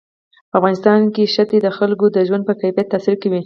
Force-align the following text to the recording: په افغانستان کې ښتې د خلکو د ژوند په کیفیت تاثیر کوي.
په 0.49 0.55
افغانستان 0.59 0.99
کې 1.13 1.31
ښتې 1.33 1.57
د 1.61 1.67
خلکو 1.77 2.05
د 2.15 2.17
ژوند 2.27 2.43
په 2.47 2.53
کیفیت 2.61 2.87
تاثیر 2.93 3.15
کوي. 3.21 3.39